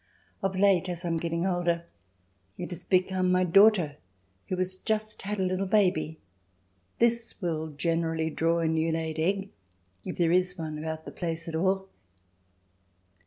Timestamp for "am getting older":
1.09-1.85